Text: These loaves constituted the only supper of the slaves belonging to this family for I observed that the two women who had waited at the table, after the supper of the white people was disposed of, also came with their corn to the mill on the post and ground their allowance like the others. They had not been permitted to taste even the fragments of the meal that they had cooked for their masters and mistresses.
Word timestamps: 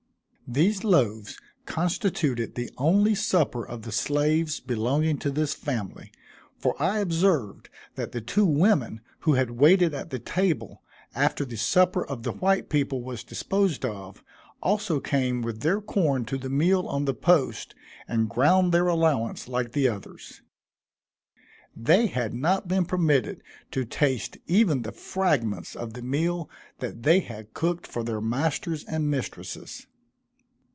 These 0.51 0.83
loaves 0.83 1.39
constituted 1.65 2.55
the 2.55 2.69
only 2.77 3.15
supper 3.15 3.65
of 3.65 3.83
the 3.83 3.91
slaves 3.93 4.59
belonging 4.59 5.17
to 5.19 5.31
this 5.31 5.53
family 5.53 6.11
for 6.57 6.75
I 6.77 6.99
observed 6.99 7.69
that 7.95 8.11
the 8.11 8.19
two 8.19 8.43
women 8.45 8.99
who 9.19 9.35
had 9.35 9.51
waited 9.51 9.93
at 9.93 10.09
the 10.09 10.19
table, 10.19 10.83
after 11.15 11.45
the 11.45 11.55
supper 11.55 12.05
of 12.05 12.23
the 12.23 12.33
white 12.33 12.67
people 12.67 13.01
was 13.01 13.23
disposed 13.23 13.85
of, 13.85 14.25
also 14.61 14.99
came 14.99 15.41
with 15.41 15.61
their 15.61 15.79
corn 15.79 16.25
to 16.25 16.37
the 16.37 16.49
mill 16.49 16.85
on 16.85 17.05
the 17.05 17.13
post 17.13 17.73
and 18.05 18.27
ground 18.27 18.73
their 18.73 18.87
allowance 18.89 19.47
like 19.47 19.71
the 19.71 19.87
others. 19.87 20.41
They 21.73 22.07
had 22.07 22.33
not 22.33 22.67
been 22.67 22.83
permitted 22.83 23.41
to 23.71 23.85
taste 23.85 24.37
even 24.47 24.81
the 24.81 24.91
fragments 24.91 25.77
of 25.77 25.93
the 25.93 26.01
meal 26.01 26.49
that 26.79 27.03
they 27.03 27.21
had 27.21 27.53
cooked 27.53 27.87
for 27.87 28.03
their 28.03 28.19
masters 28.19 28.83
and 28.83 29.09
mistresses. 29.09 29.87